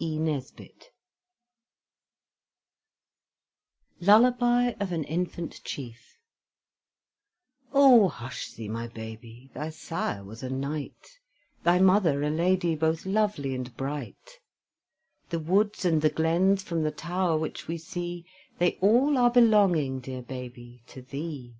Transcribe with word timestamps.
E. 0.00 0.20
NESBIT 0.20 0.92
LULLABY 3.98 4.76
OF 4.78 4.92
AN 4.92 5.02
INFANT 5.02 5.64
CHIEF 5.64 6.16
Oh, 7.72 8.06
hush 8.06 8.52
thee, 8.52 8.68
my 8.68 8.86
babie, 8.86 9.50
thy 9.52 9.70
sire 9.70 10.22
was 10.22 10.44
a 10.44 10.48
knight, 10.48 11.18
Thy 11.64 11.80
mother 11.80 12.22
a 12.22 12.30
lady, 12.30 12.76
both 12.76 13.04
lovely 13.04 13.52
and 13.52 13.76
bright; 13.76 14.38
The 15.30 15.40
woods 15.40 15.84
and 15.84 16.02
the 16.02 16.08
glens 16.10 16.62
from 16.62 16.84
the 16.84 16.92
tower 16.92 17.36
which 17.36 17.66
we 17.66 17.76
see, 17.76 18.24
They 18.58 18.74
all 18.80 19.18
are 19.18 19.28
belonging, 19.32 19.98
dear 19.98 20.22
babie, 20.22 20.84
to 20.86 21.02
thee. 21.02 21.56